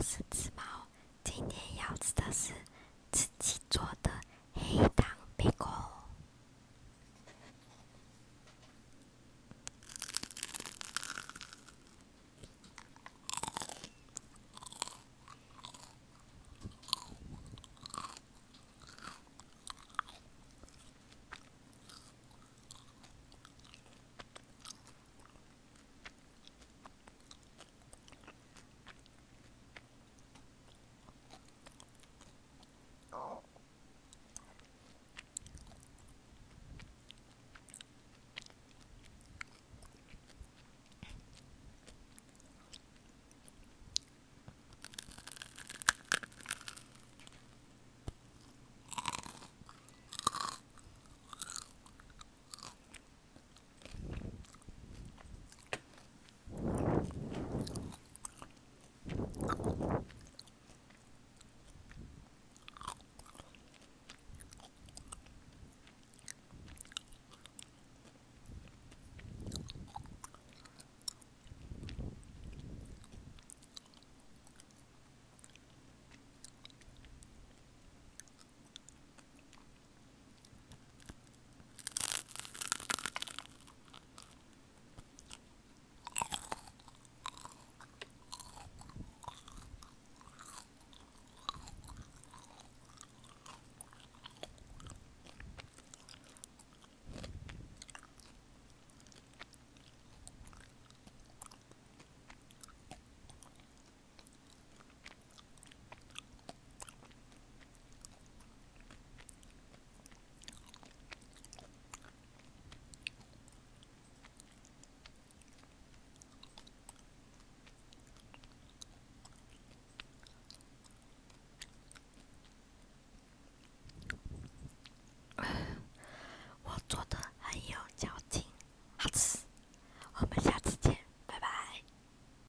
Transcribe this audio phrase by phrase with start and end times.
[0.00, 0.62] 我是只猫
[1.22, 2.54] 今天要吃的是
[3.12, 3.59] 吃鸡